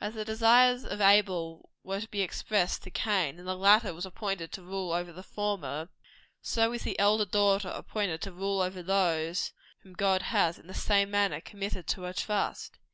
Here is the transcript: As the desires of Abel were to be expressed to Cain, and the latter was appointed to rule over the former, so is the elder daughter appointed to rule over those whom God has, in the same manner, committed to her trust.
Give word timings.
As 0.00 0.14
the 0.14 0.24
desires 0.24 0.86
of 0.86 1.02
Abel 1.02 1.68
were 1.84 2.00
to 2.00 2.08
be 2.08 2.22
expressed 2.22 2.82
to 2.84 2.90
Cain, 2.90 3.38
and 3.38 3.46
the 3.46 3.54
latter 3.54 3.92
was 3.92 4.06
appointed 4.06 4.50
to 4.52 4.62
rule 4.62 4.90
over 4.90 5.12
the 5.12 5.22
former, 5.22 5.90
so 6.40 6.72
is 6.72 6.84
the 6.84 6.98
elder 6.98 7.26
daughter 7.26 7.68
appointed 7.68 8.22
to 8.22 8.32
rule 8.32 8.62
over 8.62 8.82
those 8.82 9.52
whom 9.82 9.92
God 9.92 10.22
has, 10.22 10.58
in 10.58 10.66
the 10.66 10.72
same 10.72 11.10
manner, 11.10 11.42
committed 11.42 11.86
to 11.88 12.04
her 12.04 12.14
trust. 12.14 12.78